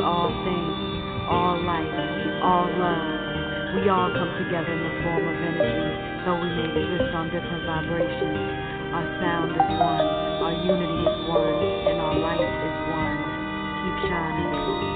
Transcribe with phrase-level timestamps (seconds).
[0.00, 0.76] All things,
[1.28, 1.92] all life,
[2.40, 3.76] all love.
[3.76, 7.68] We all come together in the form of energy, though we may exist on different
[7.68, 8.40] vibrations.
[8.96, 10.06] Our sound is one,
[10.40, 13.18] our unity is one, and our light is one.
[13.84, 14.89] Keep shining.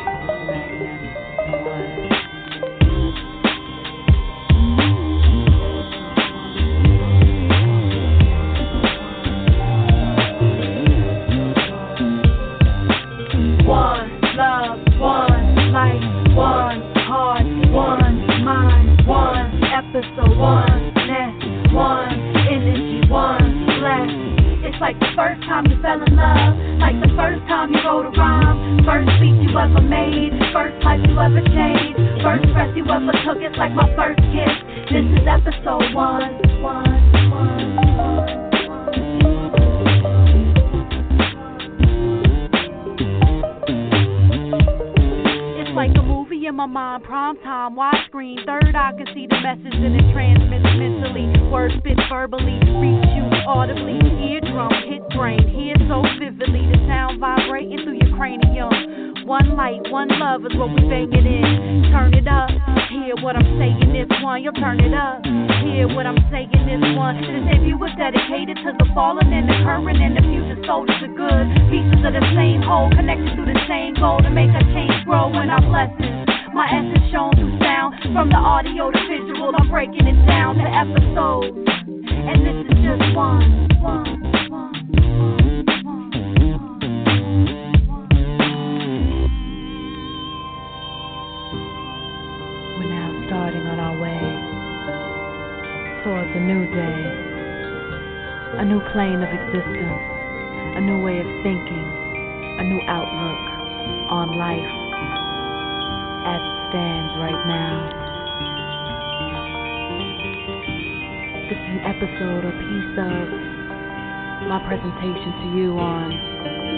[114.84, 116.10] Presentation to you on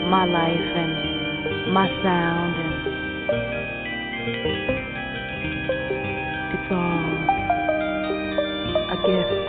[0.09, 2.75] my life and my sound and
[6.55, 7.03] it's all
[8.87, 9.47] a gift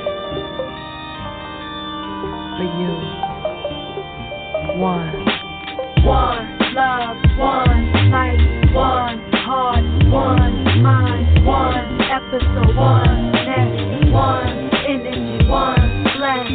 [2.57, 2.93] for you.
[4.81, 5.13] One.
[6.03, 16.03] One love, one life, one heart, one mind, one episode, one nest, one energy, one
[16.17, 16.47] bless.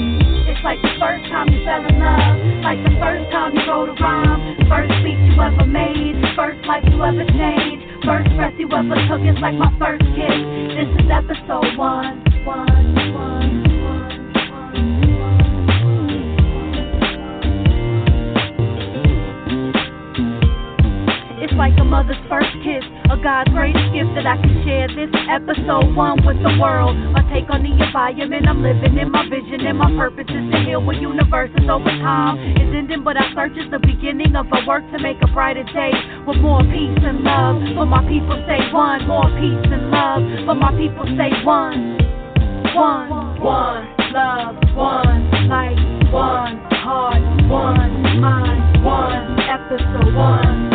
[0.48, 2.34] It's like the first time in love,
[2.66, 6.82] like the first time you wrote a rhyme, first beat you ever made, first life
[6.90, 9.22] you ever changed, first breath you ever took.
[9.22, 10.42] It's like my first kiss.
[10.74, 12.92] This is episode one, one,
[21.42, 24.88] It's like a mother's first kiss, a God's greatest gift that I can share.
[24.88, 26.96] This episode one with the world.
[27.12, 30.58] My take on the environment I'm living in, my vision and my purpose is to
[30.64, 32.40] heal what universe is over time.
[32.56, 35.64] Is ending, but I search is the beginning of a work to make a brighter
[35.76, 35.92] day
[36.24, 37.60] with more peace and love.
[37.76, 40.24] For my people say one, more peace and love.
[40.48, 42.00] For my people say one,
[42.72, 43.12] one,
[43.44, 45.20] one love, one
[45.52, 45.76] light,
[46.08, 47.92] one heart, one
[48.24, 50.71] mind, one episode, one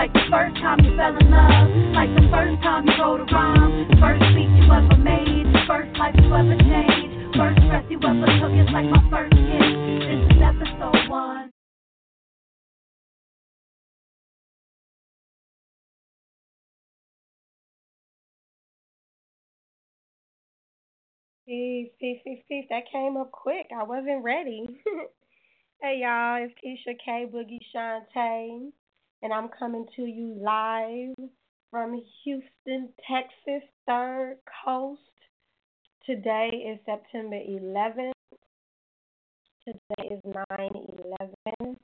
[0.00, 3.28] like the first time you fell in love, like the first time you wrote a
[3.28, 8.24] rhyme, first beat you ever made, first life you ever changed, first breath you ever
[8.40, 8.48] took.
[8.48, 9.68] It's like my first kiss.
[10.00, 11.52] This is episode one.
[21.44, 22.64] Peace, peace, peace, peace.
[22.70, 23.66] That came up quick.
[23.78, 24.64] I wasn't ready.
[25.82, 28.72] hey y'all, it's Keisha K Boogie Shantae,
[29.22, 31.28] and I'm coming to you live
[31.70, 35.00] from Houston, Texas, Third Coast.
[36.06, 38.12] Today is September 11th.
[39.64, 41.76] Today is 9/11.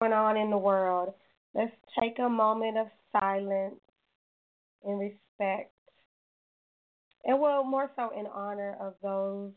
[0.00, 1.14] Going on in the world.
[1.54, 3.80] Let's take a moment of silence
[4.84, 5.72] in respect
[7.24, 9.52] and well, more so in honor of those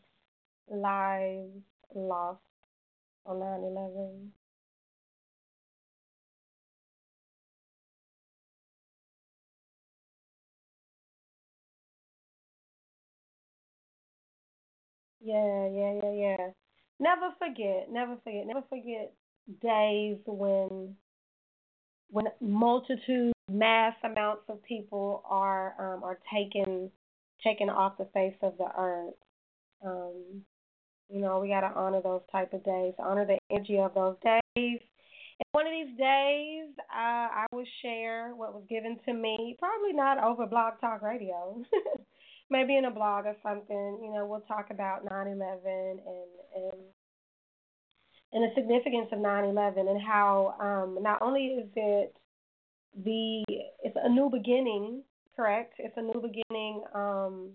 [0.68, 1.62] lives
[1.94, 2.40] lost
[3.26, 4.32] on 9 11.
[15.24, 16.50] Yeah, yeah, yeah, yeah.
[17.00, 19.12] Never forget, never forget, never forget
[19.60, 20.96] days when
[22.10, 26.90] when multitudes, mass amounts of people are um, are taken
[27.42, 29.14] taken off the face of the earth.
[29.84, 30.42] Um,
[31.10, 34.16] you know, we got to honor those type of days, honor the energy of those
[34.24, 39.56] days, And one of these days, uh, I will share what was given to me.
[39.58, 41.62] Probably not over Blog Talk Radio.
[42.50, 44.00] Maybe in a blog or something.
[44.02, 46.00] You know, we'll talk about 9/11 and
[46.54, 46.82] and
[48.32, 52.16] and the significance of 9/11 and how um, not only is it
[53.04, 53.44] the
[53.82, 55.02] it's a new beginning,
[55.36, 55.74] correct?
[55.78, 57.50] It's a new beginning um,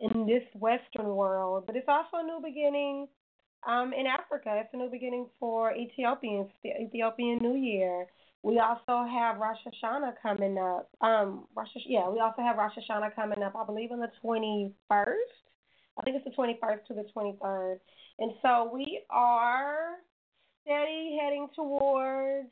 [0.00, 3.08] in this Western world, but it's also a new beginning
[3.66, 4.60] um, in Africa.
[4.62, 8.06] It's a new beginning for Ethiopians, the Ethiopian New Year.
[8.42, 10.88] We also have Rosh Hashanah coming up.
[11.00, 13.54] Um, Rosh, yeah, we also have Rosh Hashanah coming up.
[13.56, 14.72] I believe on the 21st.
[15.98, 17.78] I think it's the 21st to the 23rd.
[18.20, 19.96] And so we are
[20.62, 22.48] steady heading towards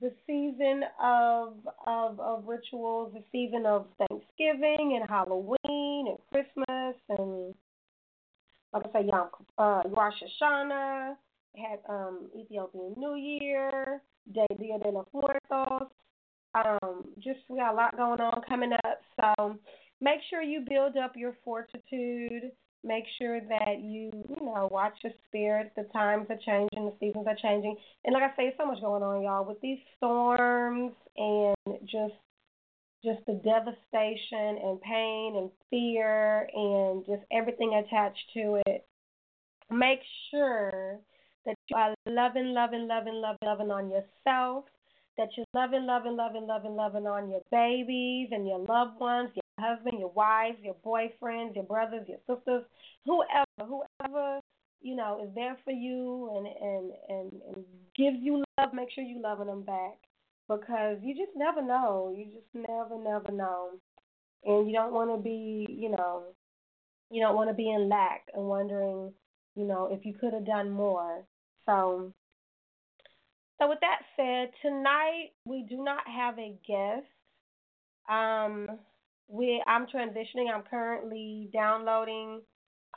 [0.00, 1.54] the season of
[1.86, 7.54] of of rituals, the season of Thanksgiving and Halloween and Christmas and
[8.72, 11.14] like I say, Yom uh, Rosh Hashanah,
[11.56, 15.88] had um, Ethiopian New Year, Day Dia de los Muertos.
[16.54, 19.58] Um, just we got a lot going on coming up, so
[20.00, 22.52] make sure you build up your fortitude
[22.86, 25.72] Make sure that you, you know, watch your spirit.
[25.76, 27.76] The times are changing, the seasons are changing.
[28.04, 32.14] And like I say, so much going on, y'all, with these storms and just
[33.04, 38.86] just the devastation and pain and fear and just everything attached to it.
[39.68, 40.00] Make
[40.30, 41.00] sure
[41.46, 44.64] that you are loving, loving, loving, loving, loving on yourself,
[45.16, 49.68] that you're loving, loving, loving, loving, loving on your babies and your loved ones, your
[49.68, 52.64] husband, your wives, your boyfriends, your brothers, your sisters,
[53.04, 54.40] whoever, whoever
[54.82, 57.64] you know is there for you and and and and
[57.96, 58.74] gives you love.
[58.74, 59.98] Make sure you loving them back
[60.48, 62.14] because you just never know.
[62.16, 63.70] You just never never know,
[64.44, 66.24] and you don't want to be you know
[67.10, 69.12] you don't want to be in lack and wondering
[69.54, 71.24] you know if you could have done more.
[71.66, 72.12] So.
[73.58, 77.06] So with that said, tonight we do not have a guest.
[78.08, 78.68] Um,
[79.28, 80.52] we I'm transitioning.
[80.54, 82.42] I'm currently downloading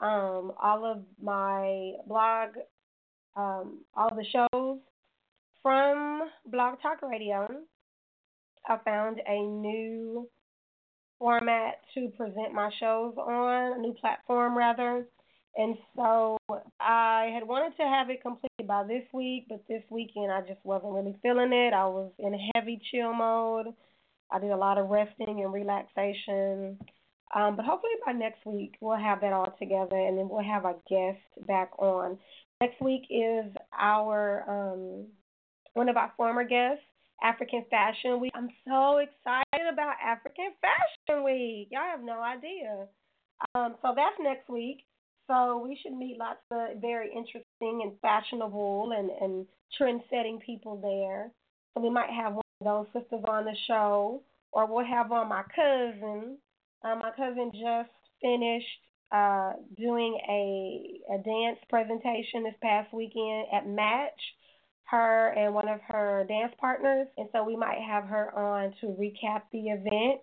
[0.01, 2.49] um, all of my blog,
[3.35, 4.79] um, all the shows
[5.63, 7.47] from Blog Talk Radio.
[8.67, 10.29] I found a new
[11.17, 15.05] format to present my shows on, a new platform rather.
[15.59, 16.37] And so
[16.79, 20.63] I had wanted to have it completed by this week, but this weekend I just
[20.63, 21.73] wasn't really feeling it.
[21.73, 23.67] I was in heavy chill mode.
[24.31, 26.79] I did a lot of resting and relaxation.
[27.35, 30.63] Um, but hopefully by next week we'll have that all together and then we'll have
[30.63, 32.17] a guest back on.
[32.61, 35.07] Next week is our um,
[35.73, 36.83] one of our former guests,
[37.21, 38.31] African Fashion Week.
[38.33, 41.67] I'm so excited about African Fashion Week.
[41.69, 42.87] Y'all have no idea.
[43.55, 44.85] Um, so that's next week.
[45.29, 49.45] So we should meet lots of very interesting and fashionable and, and
[49.77, 51.31] trend setting people there.
[51.73, 55.29] So we might have one of those sisters on the show, or we'll have on
[55.29, 56.37] my cousin.
[56.83, 58.65] Uh, my cousin just finished
[59.11, 64.19] uh, doing a, a dance presentation this past weekend at Match,
[64.85, 67.07] her and one of her dance partners.
[67.17, 70.21] And so we might have her on to recap the event.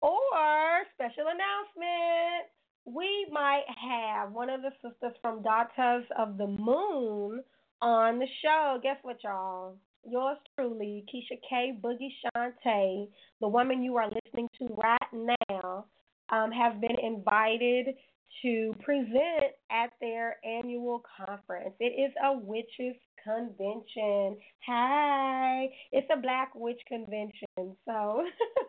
[0.00, 2.48] Or, special announcement,
[2.86, 7.42] we might have one of the sisters from Daughters of the Moon
[7.82, 8.78] on the show.
[8.82, 9.76] Guess what, y'all?
[10.08, 11.78] yours truly, Keisha K.
[11.80, 13.08] Boogie Shante,
[13.40, 15.86] the woman you are listening to right now,
[16.30, 17.94] um, have been invited
[18.42, 21.74] to present at their annual conference.
[21.80, 24.36] It is a witches convention.
[24.66, 27.46] Hi, it's a Black Witch convention.
[27.56, 28.24] So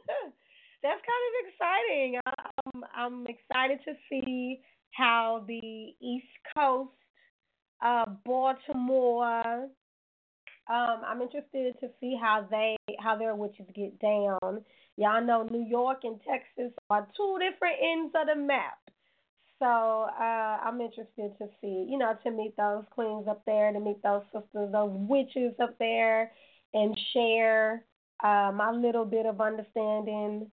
[0.84, 2.20] that's kind of exciting.
[2.26, 4.60] I'm, I'm excited to see
[4.92, 6.92] how the East Coast,
[7.84, 9.70] uh, Baltimore,
[10.70, 14.64] um, I'm interested to see how they how their witches get down.
[14.98, 18.78] Y'all know New York and Texas are two different ends of the map.
[19.60, 23.80] So uh, I'm interested to see, you know, to meet those queens up there, to
[23.80, 26.32] meet those sisters, those witches up there,
[26.74, 27.86] and share
[28.24, 30.52] uh, my little bit of understanding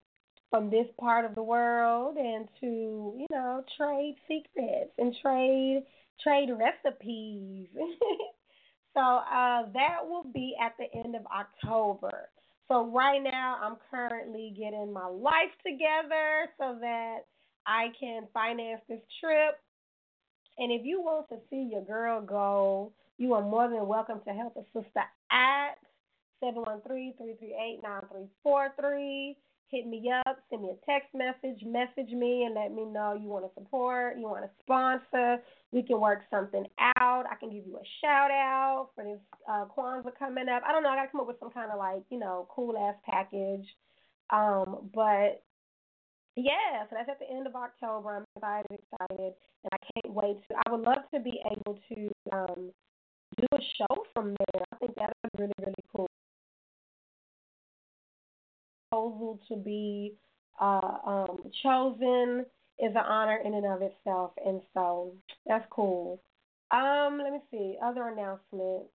[0.54, 5.84] from this part of the world, and to, you know, trade secrets and trade
[6.22, 7.70] trade recipes.
[8.94, 12.30] So uh, that will be at the end of October.
[12.68, 17.26] So right now, I'm currently getting my life together so that
[17.66, 19.60] I can finance this trip.
[20.60, 24.34] And if you want to see your girl go, you are more than welcome to
[24.34, 25.80] help a sister at
[26.44, 29.36] 713-338-9343.
[29.74, 33.28] Hit me up, send me a text message, message me, and let me know you
[33.28, 35.42] want to support, you want to sponsor.
[35.72, 37.24] We can work something out.
[37.30, 40.62] I can give you a shout out for this uh, Kwanzaa coming up.
[40.68, 40.90] I don't know.
[40.90, 43.66] I got to come up with some kind of like, you know, cool ass package.
[44.30, 45.42] Um, but
[46.36, 48.18] yeah, so that's at the end of October.
[48.18, 50.56] I'm excited, excited, and I can't wait to.
[50.68, 52.72] I would love to be able to um,
[53.38, 54.64] do a show from there.
[54.72, 56.08] I think that would be really, really cool
[58.94, 60.14] proposal to be
[60.62, 62.46] uh, um, chosen
[62.80, 65.14] is an honor in and of itself, and so
[65.46, 66.22] that's cool.
[66.72, 68.90] Um, let me see other announcements.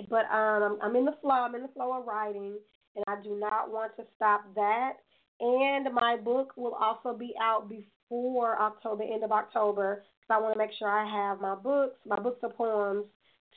[0.09, 1.33] But um, I'm in the flow.
[1.33, 2.55] I'm in the flow of writing,
[2.97, 4.95] and I do not want to stop that.
[5.41, 10.55] And my book will also be out before October, end of October, because I want
[10.55, 13.07] to make sure I have my books, my books of poems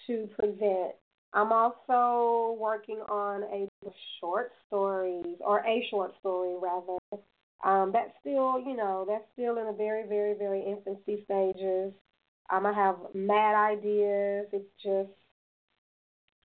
[0.08, 0.96] to present.
[1.34, 3.68] I'm also working on a
[4.20, 6.98] short stories, or a short story rather.
[7.66, 11.94] Um, that's still, you know, that's still in the very, very, very infancy stages.
[12.50, 14.48] Um, I have mad ideas.
[14.52, 15.10] It's just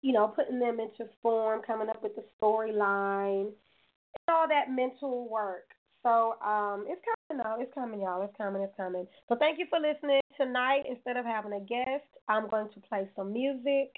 [0.05, 5.27] you know, putting them into form, coming up with the storyline, and all that mental
[5.27, 5.65] work.
[6.03, 7.55] So um, it's coming, though.
[7.59, 8.21] It's coming, y'all.
[8.21, 8.61] It's coming.
[8.61, 9.07] It's coming.
[9.27, 10.83] So thank you for listening tonight.
[10.87, 13.95] Instead of having a guest, I'm going to play some music,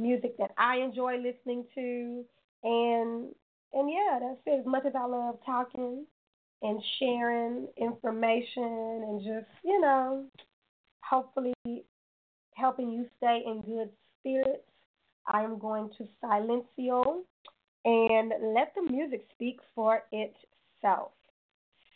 [0.00, 2.24] music that I enjoy listening to,
[2.64, 3.28] and
[3.72, 4.58] and yeah, that's it.
[4.58, 6.04] As much as I love talking
[6.62, 10.24] and sharing information and just you know,
[11.08, 11.54] hopefully
[12.56, 14.67] helping you stay in good spirits
[15.28, 17.24] I am going to silence you
[17.84, 21.10] and let the music speak for itself.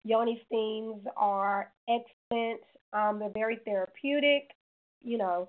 [0.05, 2.61] Yoni steams are excellent.
[2.93, 4.51] Um, they're very therapeutic.
[5.03, 5.49] You know,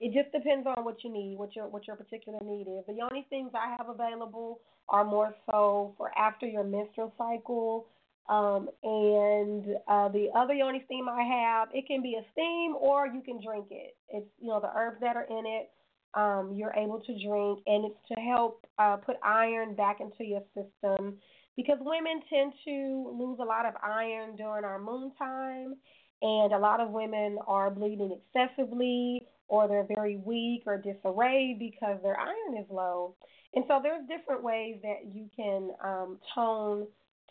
[0.00, 2.84] it just depends on what you need, what your what your particular need is.
[2.86, 7.86] The Yoni steams I have available are more so for after your menstrual cycle.
[8.28, 13.06] Um, and uh, the other yoni steam I have, it can be a steam or
[13.06, 13.96] you can drink it.
[14.08, 15.70] It's you know the herbs that are in it.
[16.14, 20.42] Um, you're able to drink, and it's to help uh, put iron back into your
[20.54, 21.18] system
[21.56, 25.74] because women tend to lose a lot of iron during our moon time,
[26.22, 31.98] and a lot of women are bleeding excessively or they're very weak or disarrayed because
[32.02, 33.14] their iron is low.
[33.54, 36.86] And so there's different ways that you can um, tone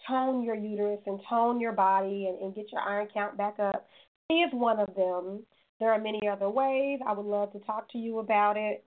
[0.07, 3.87] tone your uterus and tone your body and, and get your iron count back up.
[4.29, 5.43] He is one of them.
[5.79, 6.99] There are many other ways.
[7.05, 8.83] I would love to talk to you about it.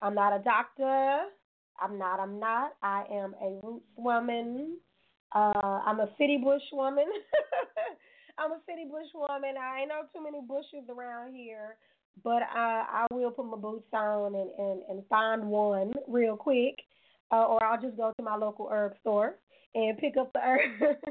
[0.00, 1.20] I'm not a doctor.
[1.80, 2.20] I'm not.
[2.20, 2.72] I'm not.
[2.82, 4.76] I am a roots woman.
[5.34, 7.06] Uh, I'm a city bush woman.
[8.38, 9.54] I'm a city bush woman.
[9.60, 11.76] I ain't know too many bushes around here,
[12.22, 16.76] but I I will put my boots on and and and find one real quick,
[17.30, 19.36] uh, or I'll just go to my local herb store
[19.74, 21.02] and pick up the herbs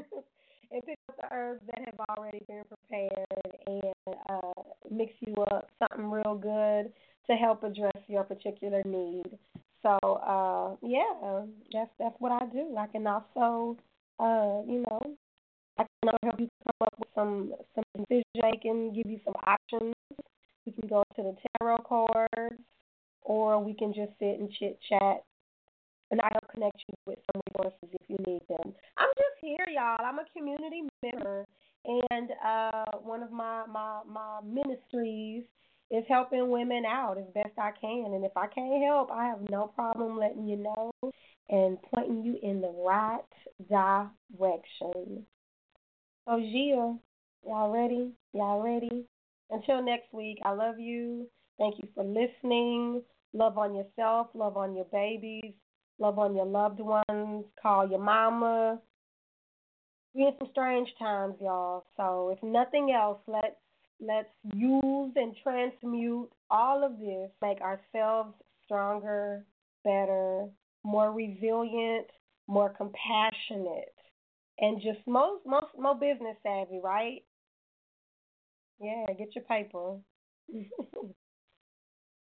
[0.70, 3.26] and pick up the herbs that have already been prepared
[3.66, 6.92] and uh, mix you up something real good
[7.26, 9.38] to help address your particular need.
[9.82, 12.76] So uh, yeah, that's that's what I do.
[12.78, 13.76] I can also,
[14.20, 15.16] uh, you know,
[15.78, 19.34] I can also help you come up with some some decision making, give you some
[19.46, 19.94] options.
[20.66, 22.60] We can go to the tarot cards,
[23.22, 25.24] or we can just sit and chit chat,
[26.10, 28.72] and I'll connect you with some resources if you need them.
[28.98, 30.04] I'm just here, y'all.
[30.04, 31.44] I'm a community member,
[31.84, 35.44] and uh, one of my my my ministries
[35.92, 38.12] is helping women out as best I can.
[38.14, 40.90] And if I can't help, I have no problem letting you know
[41.50, 43.20] and pointing you in the right
[43.68, 45.26] direction.
[46.26, 46.96] So, Gia,
[47.46, 48.12] y'all ready?
[48.32, 49.04] Y'all ready?
[49.50, 51.28] Until next week, I love you.
[51.58, 53.02] Thank you for listening.
[53.34, 55.54] Love on yourself, love on your babies,
[55.98, 57.44] love on your loved ones.
[57.60, 58.78] Call your mama.
[60.14, 61.84] We're in some strange times, y'all.
[61.96, 63.56] So, if nothing else, let's
[64.04, 69.44] Let's use and transmute all of this, make ourselves stronger,
[69.84, 70.46] better,
[70.82, 72.08] more resilient,
[72.48, 73.94] more compassionate,
[74.58, 77.22] and just most most more business savvy, right?
[78.80, 79.78] Yeah, get your paper.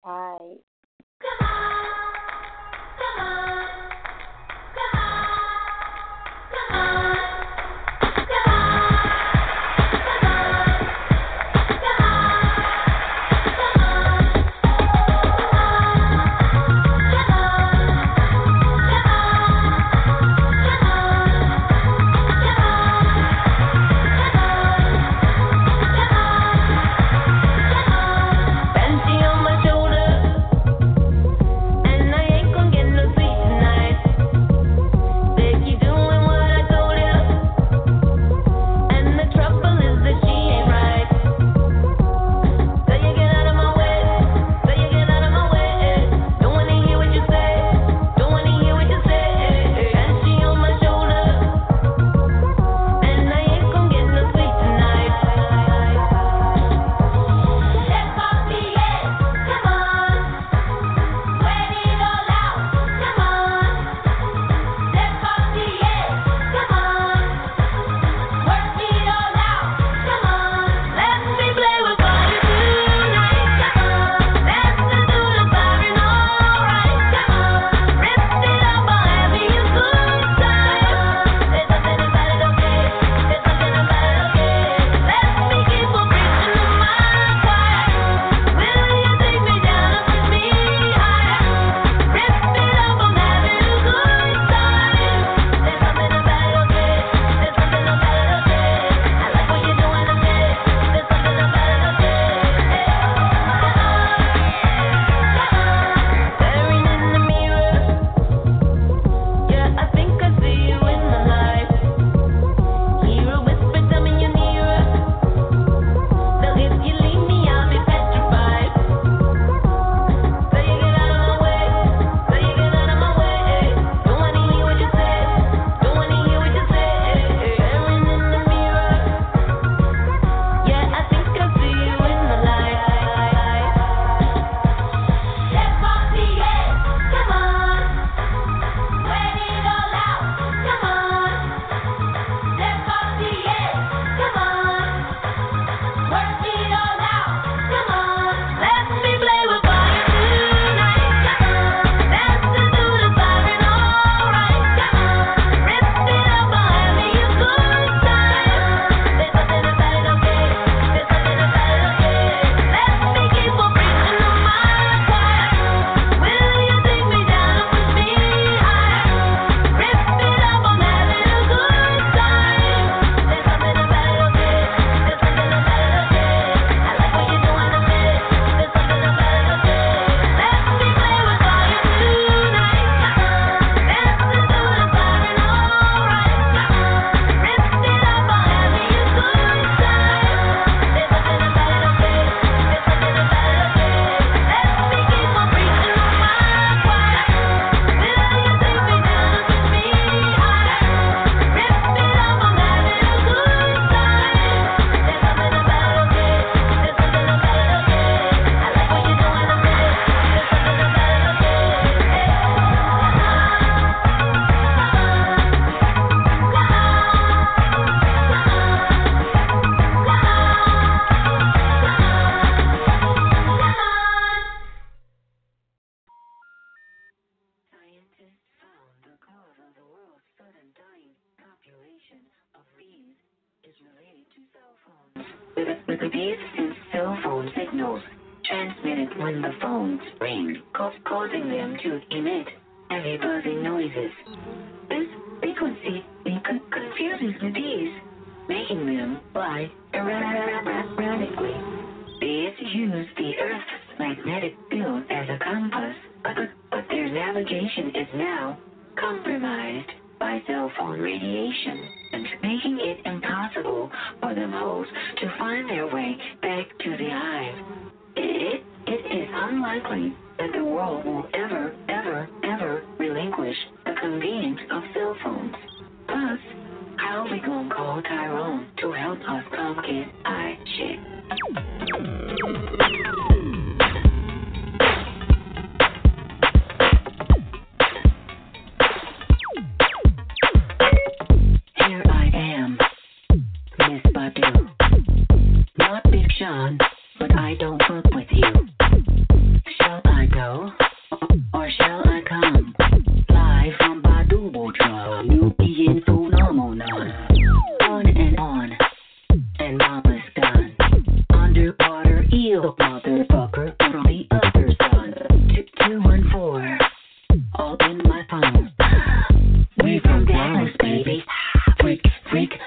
[0.05, 0.61] All right.
[1.21, 2.15] Come on,
[2.99, 3.54] come on,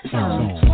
[0.03, 0.66] It's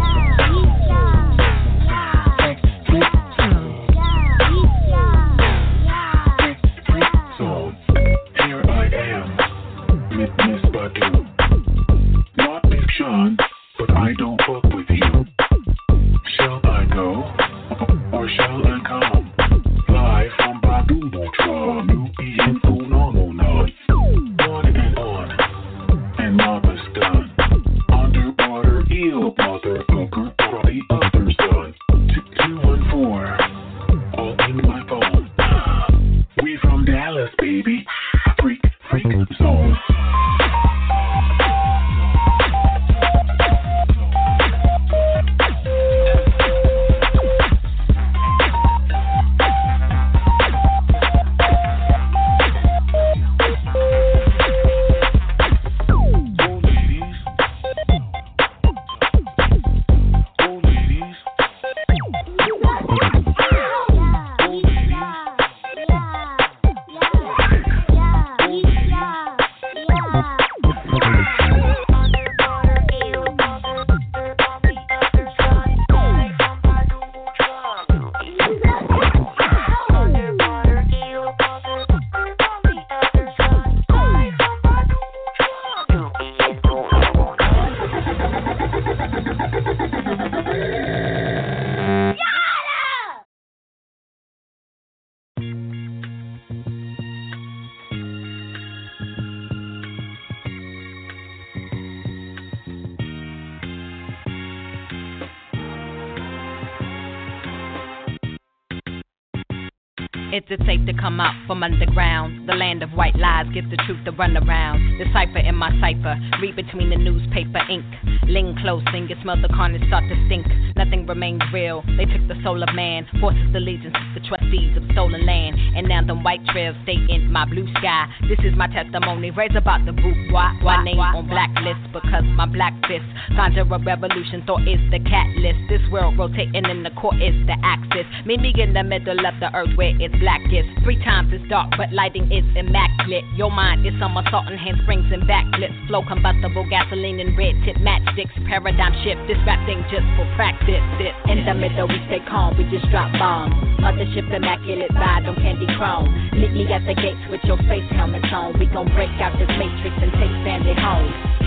[111.64, 112.48] underground?
[112.48, 115.00] The land of white lies gives the truth to run around.
[115.00, 117.86] Decipher in my cipher, read between the newspaper ink.
[118.28, 120.46] Lean close and you smell the carnage start to stink.
[120.76, 121.84] Nothing remains real.
[121.98, 125.56] They took the soul of man, forces allegiance to the trustees of stolen land.
[125.78, 128.12] And now the white trails stay in my blue sky.
[128.28, 130.52] This is my testimony, raise about the bourgeois.
[130.62, 131.86] Why why name on blacklist?
[131.94, 133.06] Because my black fist
[133.38, 134.42] conjure a revolution.
[134.46, 135.70] Thought is the catalyst.
[135.70, 138.10] This world rotating in the core is the axis.
[138.26, 140.70] Meet me in the middle of the earth where it's blackest.
[140.84, 143.24] Three times it's dark, but lighting is immaculate.
[143.38, 145.78] Your mind is somersault and handsprings and backflips.
[145.88, 147.78] Flow combustible gasoline and red tip
[148.14, 148.48] matchsticks.
[148.48, 150.82] Paradigm shift, this rap thing just for practice.
[150.98, 151.14] This.
[151.30, 153.54] In the middle, we stay calm, we just drop bombs.
[153.80, 156.08] Mothership immaculate, ride on candy chrome.
[156.34, 158.58] Meet me at the gates with your face helmets on.
[158.60, 161.43] We gon' break out this matrix and take family home.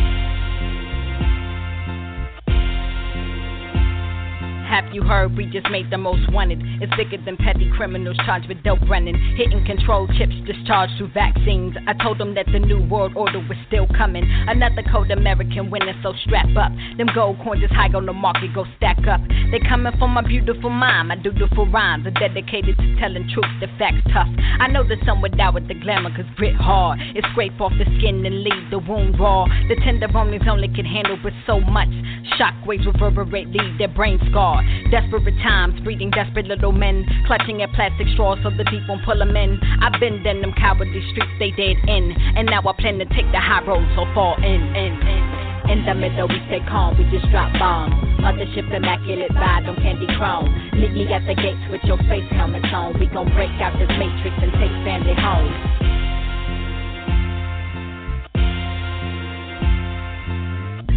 [4.67, 6.59] Have you heard we just made the most wanted?
[6.83, 9.15] It's bigger than petty criminals charged with dope running.
[9.37, 11.77] Hitting control chips discharged through vaccines.
[11.87, 14.27] I told them that the new world order was still coming.
[14.49, 16.73] Another cold American winner, so strap up.
[16.99, 19.21] Them gold coins is high on the market, go stack up.
[19.53, 23.69] They coming for my beautiful mind, my dutiful rhymes are dedicated to telling truth, the
[23.79, 24.29] facts tough.
[24.59, 26.99] I know that some would die with the glamour, cause grit hard.
[27.15, 29.47] It scrape off the skin and leave the wound raw.
[29.69, 31.93] The tenderonies only can handle but so much.
[32.35, 34.56] Shockwaves reverberate, leave their brain scarred.
[34.91, 39.19] Desperate times, breeding desperate little men, clutching at plastic straws so the deep won't pull
[39.19, 39.59] them in.
[39.83, 43.31] I've been in them cowardly streets they dead in, and now I plan to take
[43.33, 45.23] the high road, so fall in, in, in.
[45.67, 47.95] In the middle, we stay calm, we just drop bombs.
[48.23, 50.47] Mothership immaculate, ride on candy chrome.
[50.79, 52.99] Meet me at the gates with your face helmets on.
[53.01, 55.96] We gon' break out this matrix and take family home.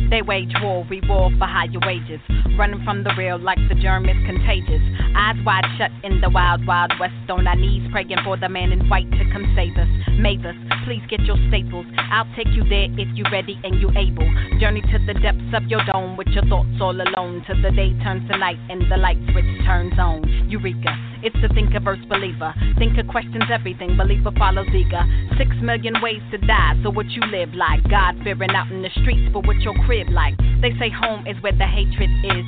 [0.09, 2.19] They wage war, we war for higher wages.
[2.57, 4.81] Running from the real like the germ is contagious.
[5.15, 7.13] Eyes wide shut in the wild, wild west.
[7.29, 9.87] On our knees, praying for the man in white to come save us.
[10.17, 11.85] Mavis, please get your staples.
[12.09, 14.25] I'll take you there if you're ready and you able.
[14.59, 17.45] Journey to the depths of your dome with your thoughts all alone.
[17.45, 20.25] Till the day turns to night and the light switch turns on.
[20.49, 20.89] Eureka,
[21.23, 22.53] it's the thinker verse believer.
[22.77, 25.03] Thinker questions everything, believer follows eager.
[25.37, 27.83] Six million ways to die, so what you live like?
[27.89, 30.35] God fearing out in the streets for what your crib like.
[30.61, 32.45] They say home is where the hatred is.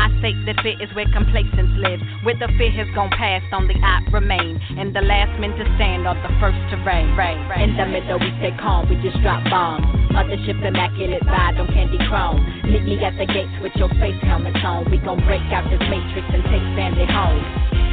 [0.00, 2.02] I say that fear is where complacence lives.
[2.24, 4.56] Where the fear has gone past, only I remain.
[4.78, 7.12] And the last men to stand are the first to reign.
[7.60, 9.84] In the middle, we stay calm, we just drop bombs.
[10.14, 12.40] Mothership immaculate, ride on candy chrome.
[12.64, 14.88] Meet me at the gates with your face helmets on.
[14.90, 17.89] We gon' break out this matrix and take family home.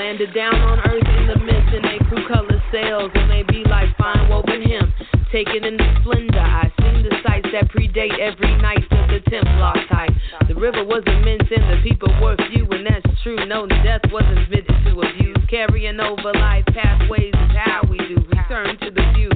[0.00, 3.68] Landed down on earth in the mist in they crew color sails, and they be
[3.68, 4.90] like fine woven him.
[5.30, 9.76] Taken in the splendor, I seen the sights that predate every night of the Templar
[9.92, 10.08] type.
[10.48, 13.44] The river was immense and the people were few, and that's true.
[13.44, 15.36] No death wasn't invented to abuse.
[15.50, 18.24] Carrying over life pathways is how we do.
[18.32, 19.28] Return to the view.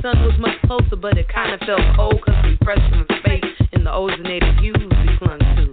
[0.00, 3.84] Sun was much closer, but it kinda felt cold, cause we fresh from space in
[3.84, 5.68] the ozonated hues we clung to.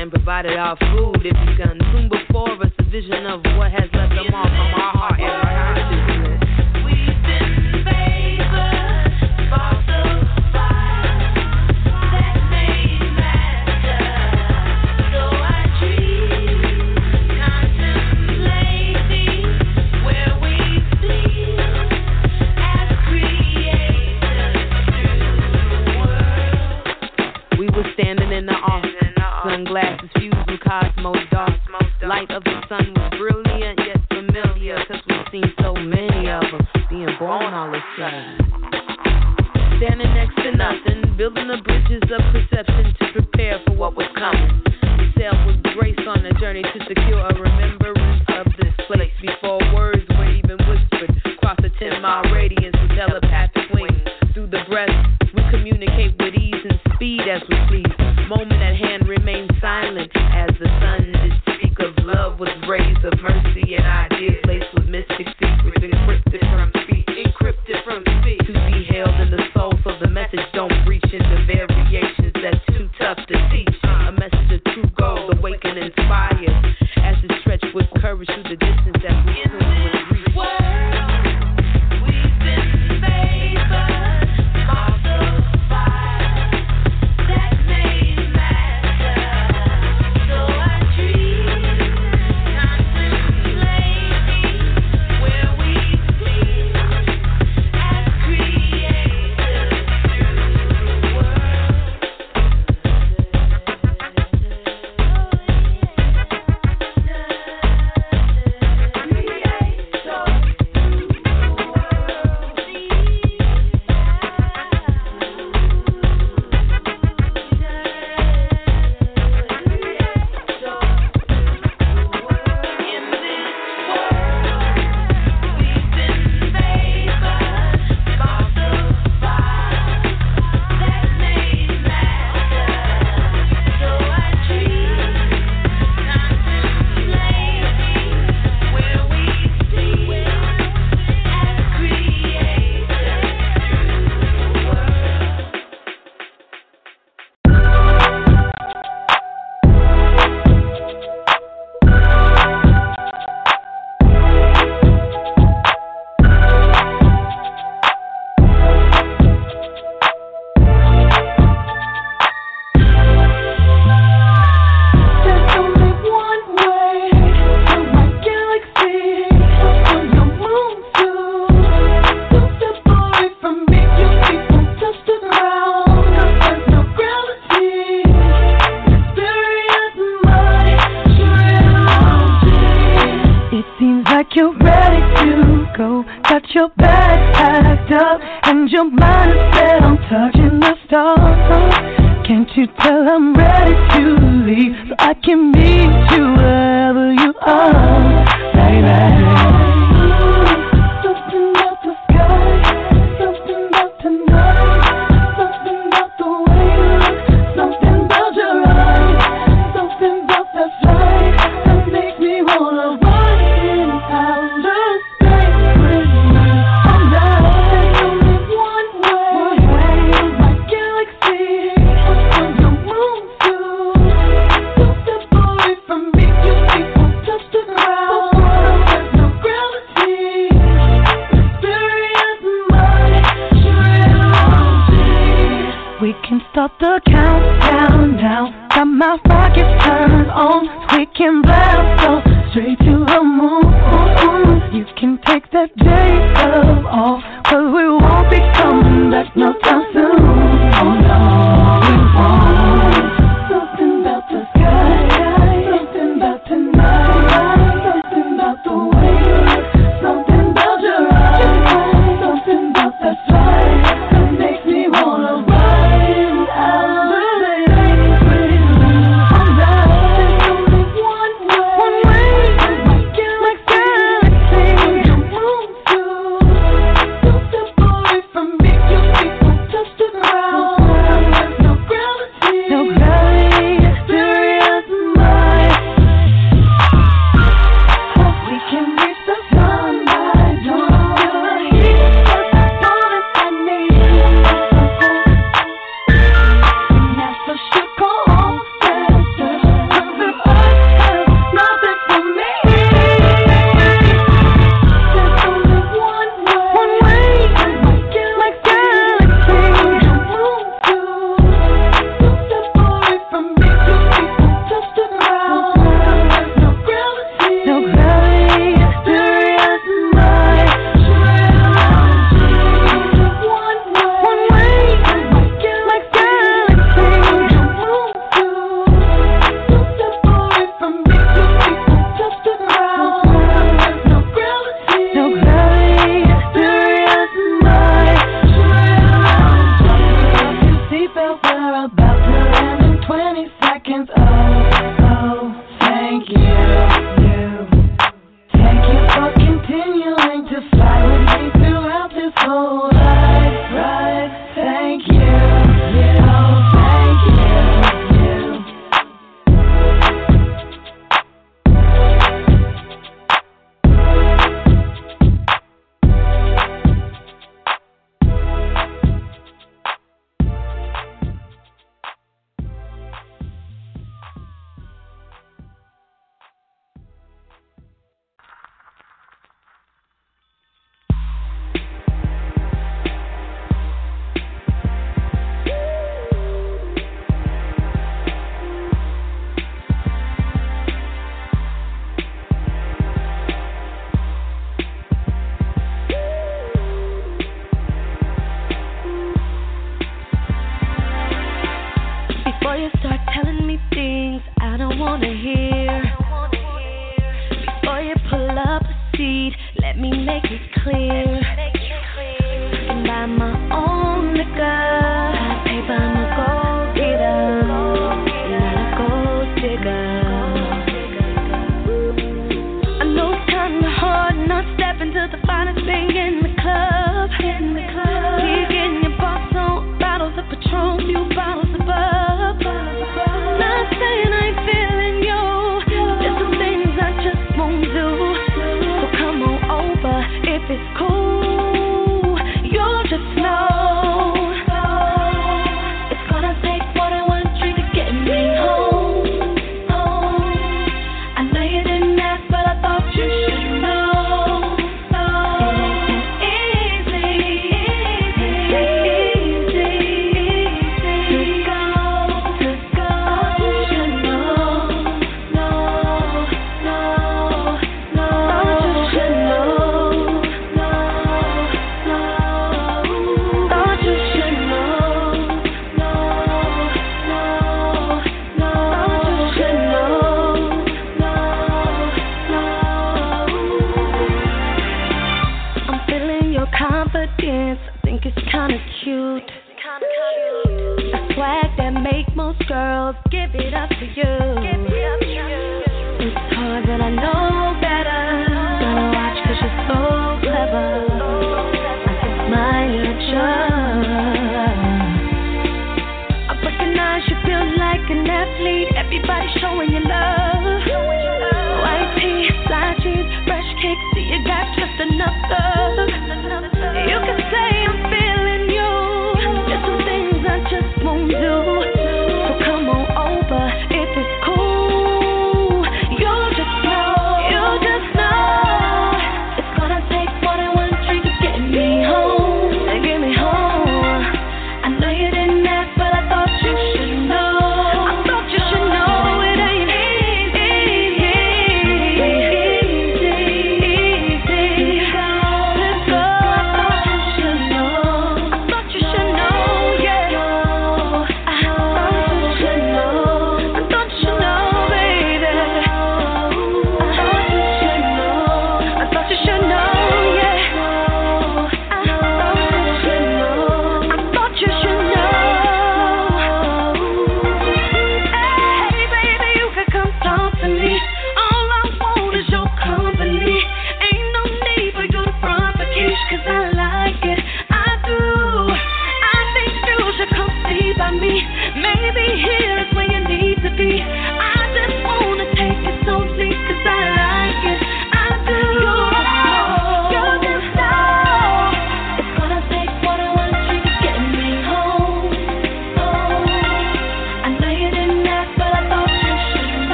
[0.00, 4.30] And provided our food if we consumed before us vision of what has left a
[4.30, 6.11] mark on my heart and my conscience.
[38.12, 38.61] time.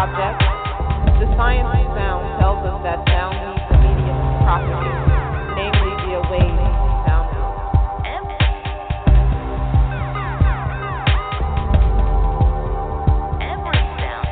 [0.00, 0.40] Object?
[1.20, 4.96] The science of sound tells us that sound needs a medium to propagate,
[5.60, 6.56] namely via waves,
[13.44, 14.24] Every sound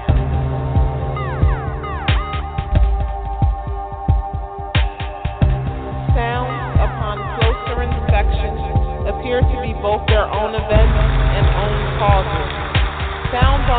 [6.17, 8.57] Sounds, upon closer inspection,
[9.05, 10.97] appear to be both their own events
[11.37, 12.38] and own causes.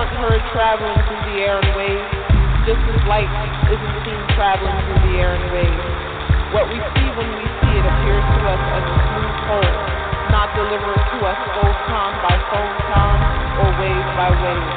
[0.10, 2.10] Aren't heard traveling through the air in waves,
[2.66, 3.30] just as light
[3.70, 5.86] isn't seen traveling through the air in waves.
[6.50, 9.76] What we see when we see it appears to us as a smooth whole,
[10.34, 13.18] not delivered to us photon by photon
[13.62, 14.74] or wave by wave.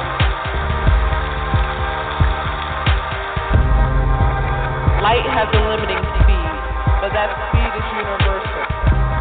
[5.01, 6.53] Light has a limiting speed,
[7.01, 8.63] but that speed is universal.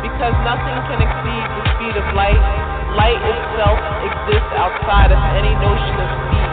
[0.05, 2.62] Because nothing can exceed the speed of light,
[2.97, 6.51] light itself exists outside of any notion of speed,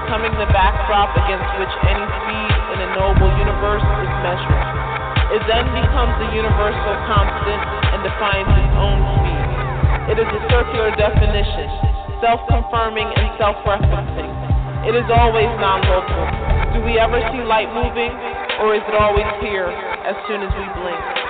[0.00, 4.66] becoming the backdrop against which any speed in a knowable universe is measured.
[5.36, 7.60] It then becomes a universal constant
[7.92, 9.46] and defines its own speed.
[10.14, 11.68] It is a circular definition,
[12.22, 14.30] self confirming and self referencing.
[14.86, 16.24] It is always non local.
[16.72, 18.14] Do we ever see light moving,
[18.62, 19.66] or is it always here
[20.06, 21.25] as soon as we blink?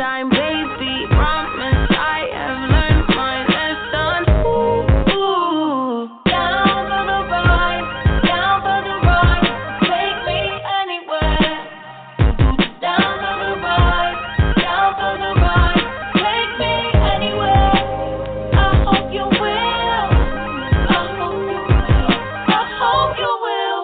[0.00, 4.20] Baby, promise I have learned my lesson.
[4.48, 6.08] Ooh.
[6.24, 7.84] Down for the ride,
[8.24, 9.44] down for the ride.
[9.84, 10.40] Take me
[10.80, 11.52] anywhere.
[12.80, 14.16] Down for the ride,
[14.56, 15.84] down for the ride.
[16.16, 16.72] Take me
[17.12, 17.76] anywhere.
[18.56, 20.08] I hope you will.
[20.88, 22.08] I hope you will.
[22.48, 23.80] I hope you will.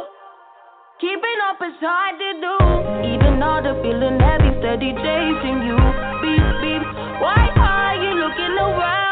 [0.99, 2.57] Keeping up is hard to do.
[3.05, 5.79] Even harder, feeling heavy, steady chasing you.
[6.23, 6.83] Beep, beep.
[7.23, 9.06] Why are you looking around?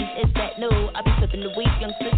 [0.00, 0.68] is that new.
[0.68, 2.15] I be sipping the weed, young sister.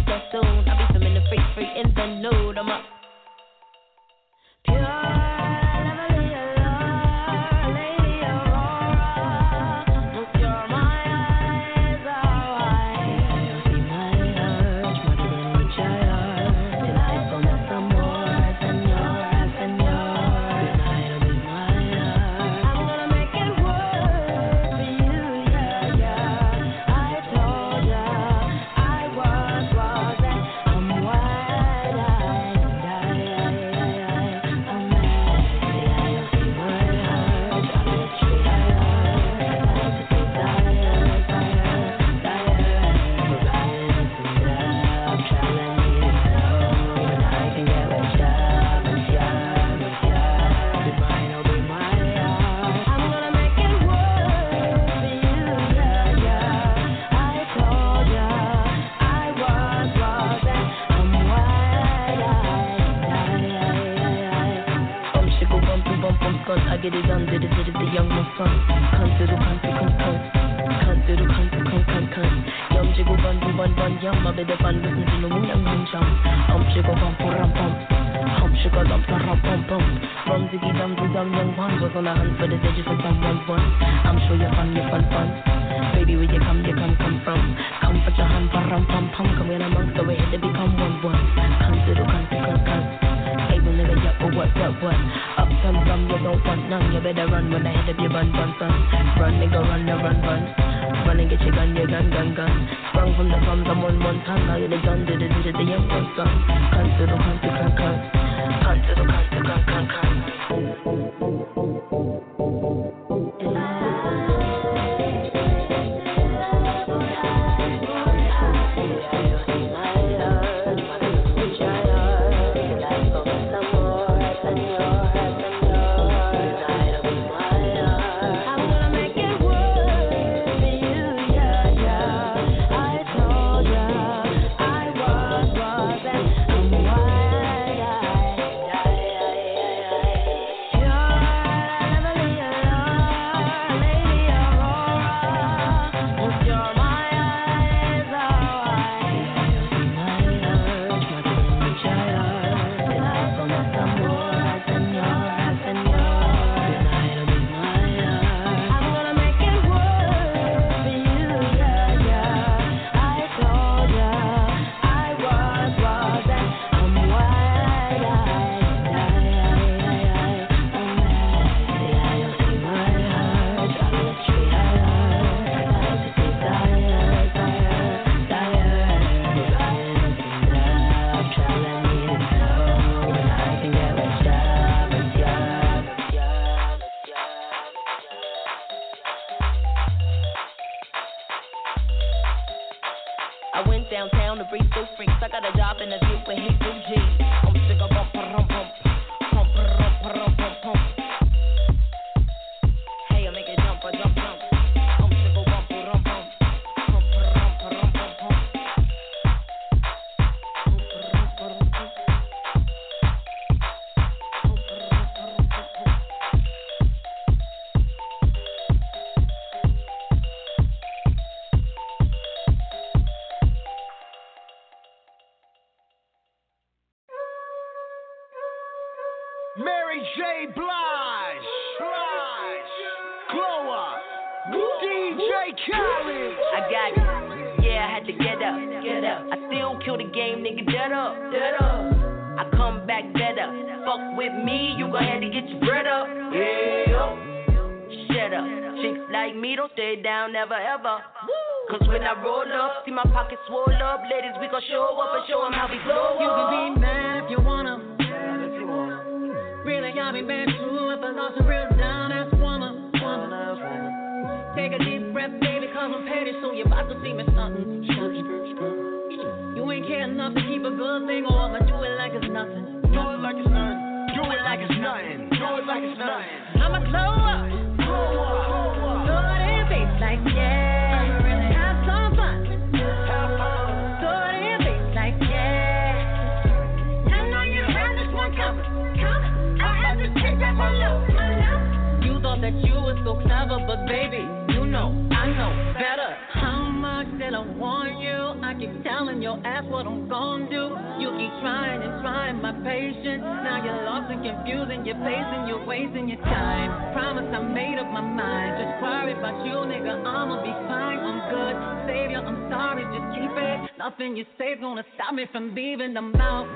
[303.09, 303.23] Patience.
[303.23, 306.93] Now you're lost and confused and you're pacing, you're wasting your time.
[306.93, 308.57] Promise I made up my mind.
[308.61, 310.05] Just worry about you, nigga.
[310.05, 310.99] I'ma be fine.
[310.99, 311.55] I'm good.
[311.87, 312.83] Savior, I'm sorry.
[312.93, 313.57] Just keep it.
[313.77, 316.47] Nothing you say's gonna stop me from leaving the mouth.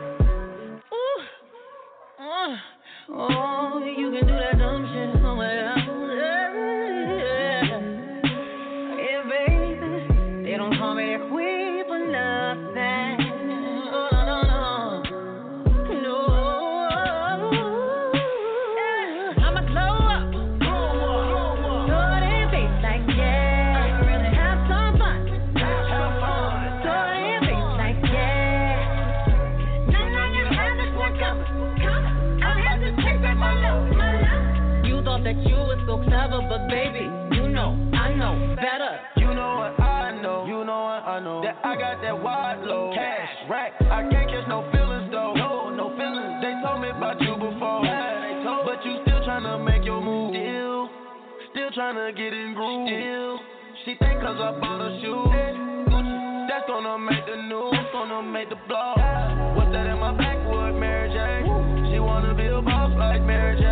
[0.94, 1.22] Ooh.
[2.20, 2.56] Uh,
[3.10, 5.83] oh, you can do that dumb shit somewhere else.
[51.94, 52.90] Tryna get in groove.
[52.90, 53.40] Still,
[53.86, 55.30] she think cause I bought her shoes.
[55.90, 57.78] Gucci, that's gonna make the news.
[57.94, 58.98] Gonna make the blog.
[59.56, 61.46] What's that in my backwood, Mary J?
[61.94, 63.66] She wanna be a boss like Mary J.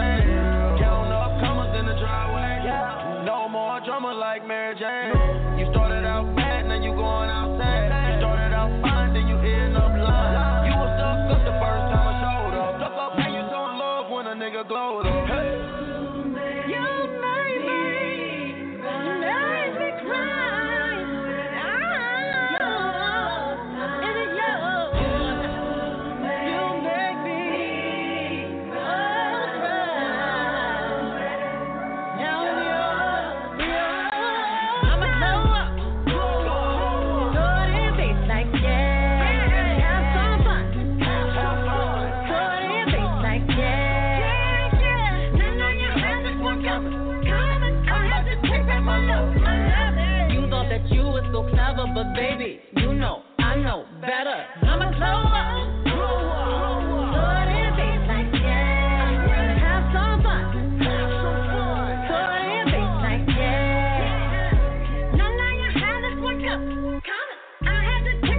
[0.78, 3.26] Counting up commas in the driveway.
[3.26, 5.18] No more drama like Mary Jane.
[5.58, 7.90] You started out bad, now you going outside.
[7.90, 10.70] You started out fine, then you end up lying.
[10.70, 12.78] You was stuck up the first time I showed up.
[12.78, 15.26] Stuck up, now you so in love when a nigga glowed up.
[15.26, 15.51] Hey.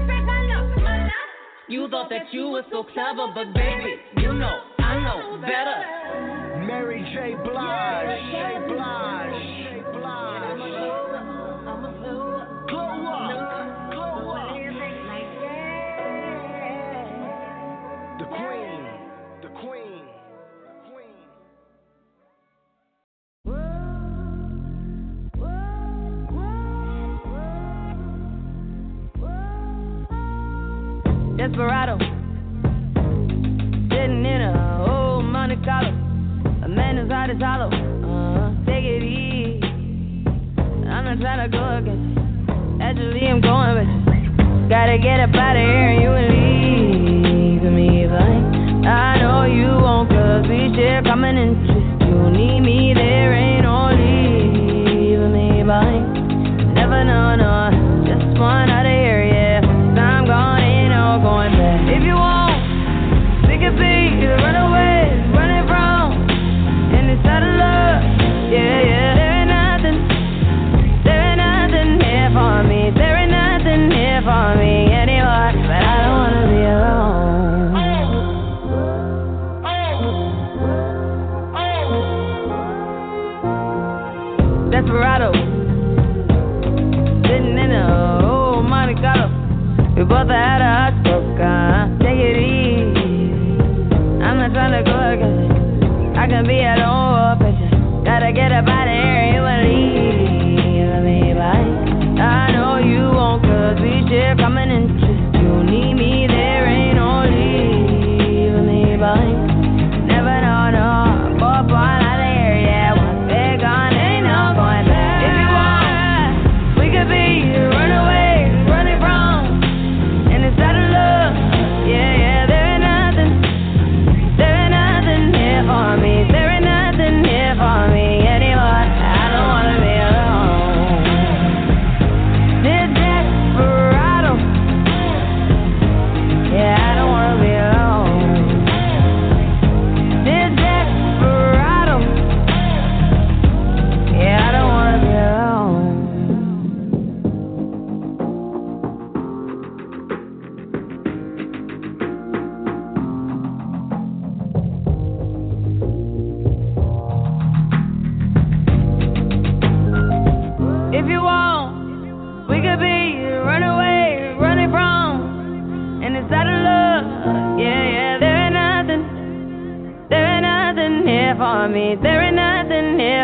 [0.06, 1.12] Back my love, my love.
[1.68, 6.66] You thought that you were so clever, but baby, you know, I know better.
[6.66, 7.34] Mary J.
[7.42, 8.20] Blige.
[8.30, 8.66] J.
[8.68, 9.31] Blige.
[31.52, 31.98] Desperado.
[33.92, 35.90] Sitting in a old Monte Carlo.
[36.64, 37.68] A man whose heart is hollow.
[37.68, 39.60] Uh, take it easy.
[40.88, 42.80] I'm not trying to go against you.
[42.80, 44.68] Actually, I'm going with you.
[44.70, 48.86] Gotta get up out of here and you leave me behind.
[48.88, 52.00] I know you won't cause we share common interest.
[52.00, 56.72] You need me, there ain't no leaving me behind.
[56.72, 57.71] Never know, no.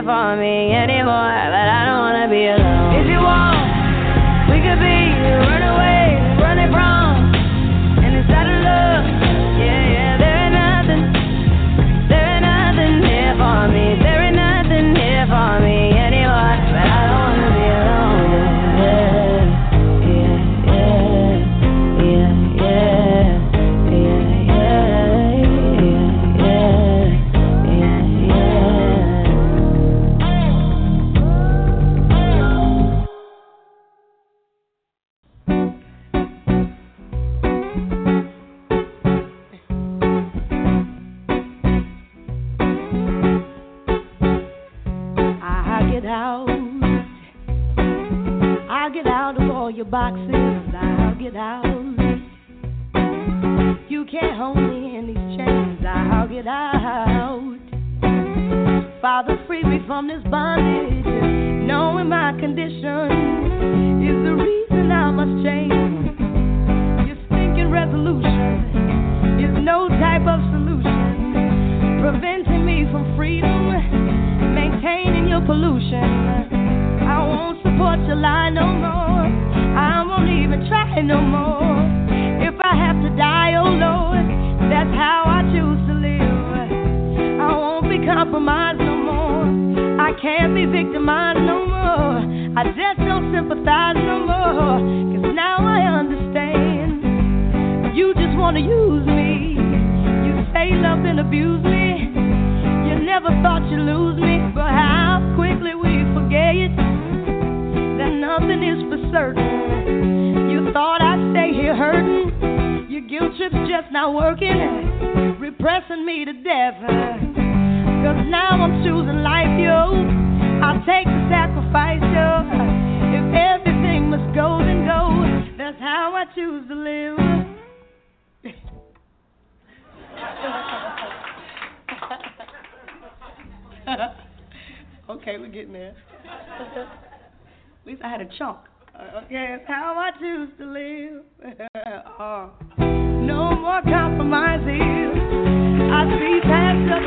[0.08, 2.57] for me anymore, but I don't wanna be alone.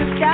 [0.02, 0.31] the sky.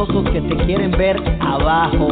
[0.00, 2.08] envidiosos que te quieren ver abajo.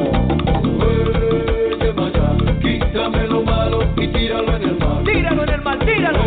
[2.60, 5.04] Quítame lo malo y tíralo en el mar.
[5.04, 6.18] Tíralo en el mar, tíralo.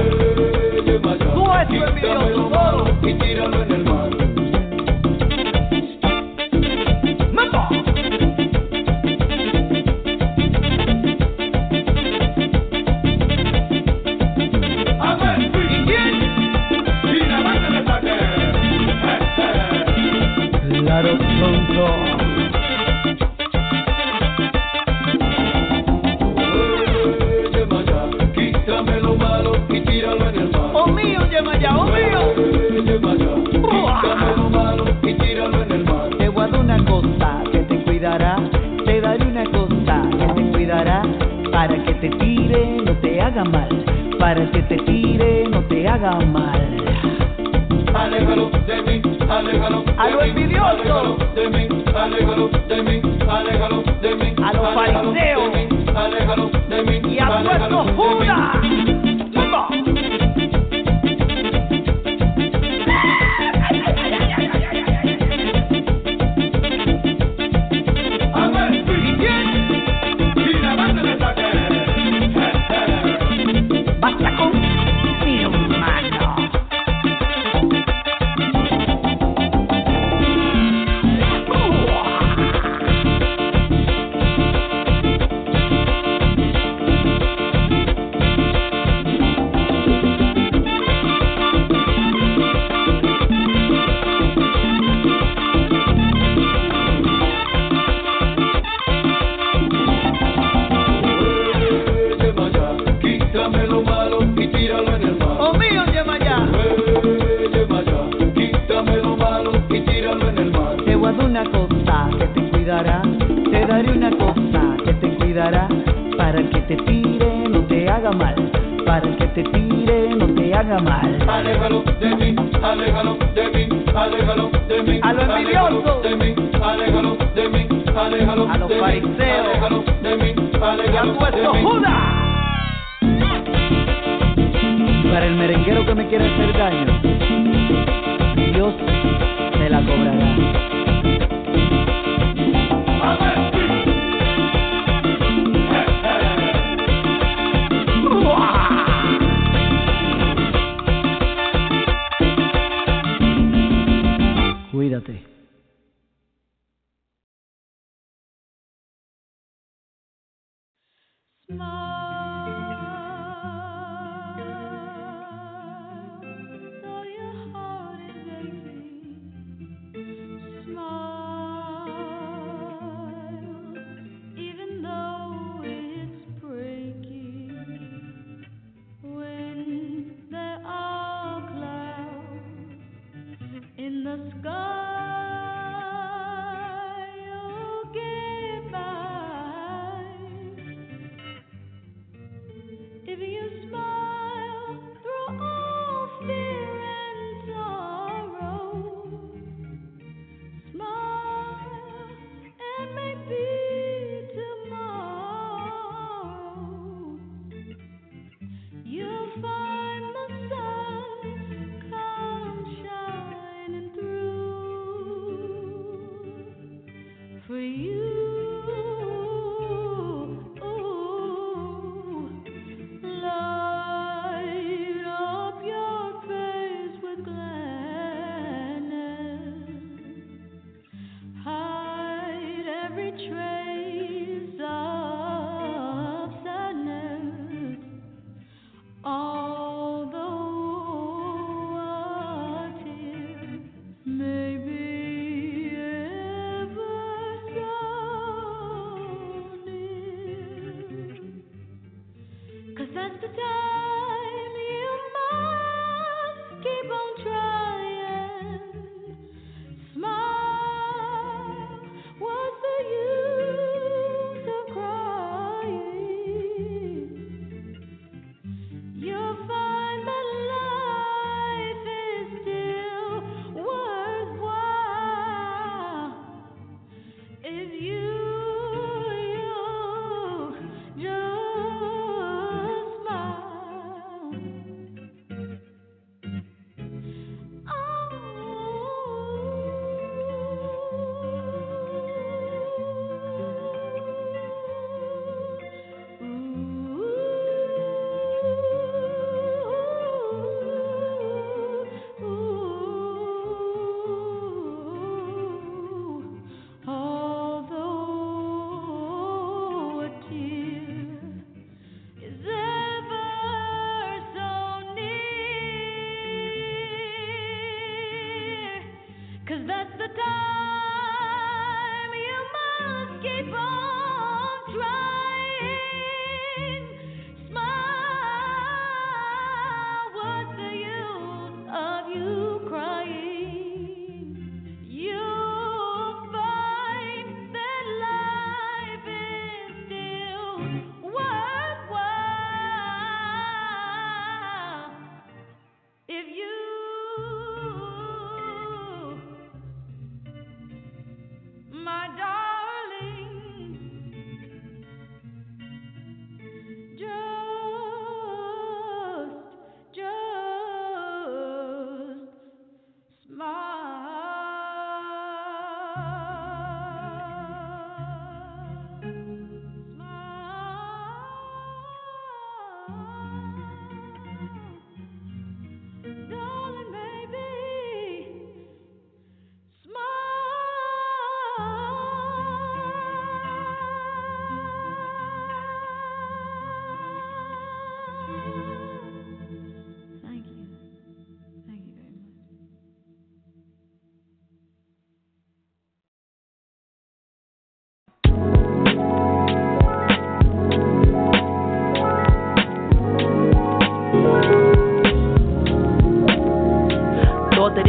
[1.33, 2.85] Tú eres envidioso.
[3.03, 4.10] Y tíralo en el mar.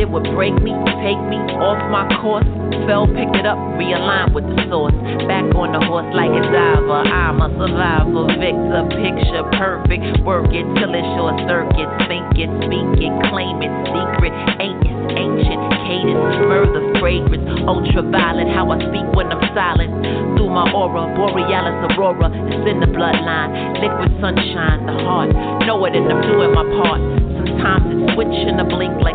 [0.03, 0.74] It would break me,
[1.07, 2.43] take me off my course.
[2.91, 4.91] Fell, picked it up, realigned with the source.
[5.31, 7.07] Back on the horse like a diver.
[7.07, 10.03] I'm a survivor, victor, picture perfect.
[10.27, 11.87] Work it till it's short circuit.
[12.11, 14.35] Think it, speak it, claim it, secret.
[14.59, 14.74] It,
[15.15, 18.51] ancient cadence, murder, fragrance, ultraviolet.
[18.51, 19.93] How I speak when I'm silent.
[20.35, 22.27] Through my aura, borealis aurora.
[22.51, 23.79] It's in the bloodline.
[23.79, 25.31] Liquid sunshine, the heart.
[25.62, 27.01] Know it and I'm doing my part.
[27.39, 29.12] Sometimes it's switching a blink like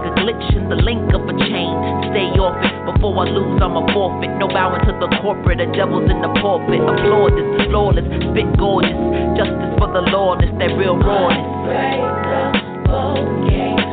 [0.54, 1.74] in the link of a chain.
[2.12, 4.30] Stay off it before I lose, I'm a forfeit.
[4.38, 6.82] No bowing to the corporate, the devil's in the pulpit.
[6.82, 8.98] Applaud this, flawless, spit gorgeous.
[9.38, 11.58] Justice for the lawless, that real rawness.
[13.52, 13.87] You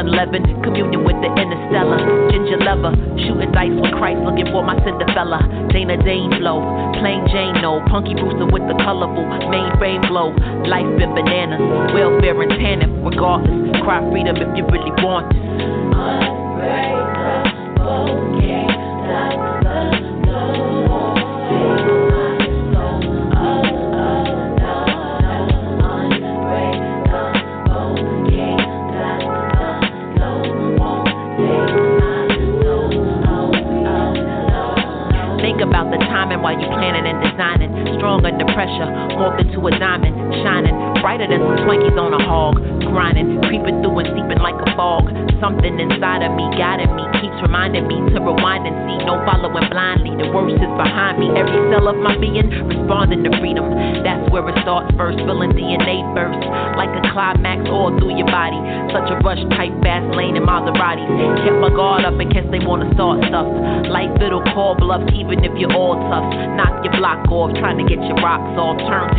[0.00, 2.00] unleavened, communion with the interstellar.
[2.32, 5.44] Ginger lover, shooting dice with Christ, looking for my Cinderella.
[5.68, 6.64] Dana Dane flow,
[6.96, 10.32] plain Jane no, punky Brewster with the colorful mainframe glow.
[10.64, 11.60] Life been bananas,
[11.92, 13.52] welfare and tannin, regardless.
[13.84, 16.39] Cry freedom if you really want this.
[55.00, 56.44] First, feeling DNA first,
[56.76, 58.60] like a climax all through your body.
[58.92, 61.08] Such a rush, tight, fast lane in Maseratis.
[61.40, 63.48] Kept my guard up in case they wanna start stuff.
[63.88, 66.28] Life it'll call bluffs even if you're all tough.
[66.52, 68.76] Knock your block off, trying to get your rocks off.
[68.84, 69.09] Turntables,